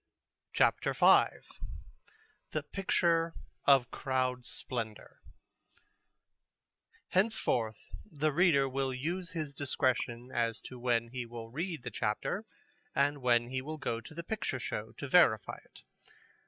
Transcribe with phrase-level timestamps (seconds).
[0.53, 1.25] CHAPTER V
[2.53, 3.35] THE PICTURE
[3.67, 5.19] OF CROWD SPLENDOR
[7.09, 12.45] Henceforth the reader will use his discretion as to when he will read the chapter
[12.95, 15.83] and when he will go to the picture show to verify it.